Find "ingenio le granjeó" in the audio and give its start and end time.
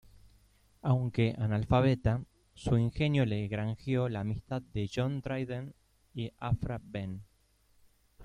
2.75-4.09